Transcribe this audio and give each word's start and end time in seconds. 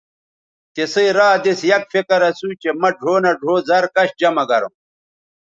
تِسئ 0.73 1.07
را 1.17 1.29
دِس 1.43 1.59
یک 1.71 1.83
فکر 1.93 2.21
اسُو 2.29 2.49
چہء 2.61 2.75
مہ 2.81 2.89
ڙھؤ 2.99 3.15
نہ 3.23 3.31
ڙھؤ 3.41 3.55
زَر 3.67 3.85
کش 3.95 4.09
جمہ 4.19 4.43
گروں 4.49 4.73